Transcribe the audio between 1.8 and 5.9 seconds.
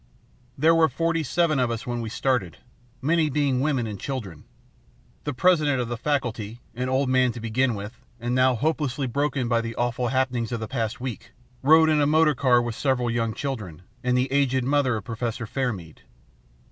when we started, many being women and children. The President of